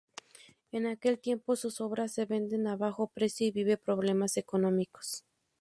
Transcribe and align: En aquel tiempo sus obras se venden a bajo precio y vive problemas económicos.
En 0.71 0.87
aquel 0.87 1.19
tiempo 1.19 1.55
sus 1.55 1.79
obras 1.79 2.11
se 2.11 2.25
venden 2.25 2.65
a 2.65 2.75
bajo 2.75 3.09
precio 3.13 3.45
y 3.45 3.51
vive 3.51 3.77
problemas 3.77 4.35
económicos. 4.35 5.25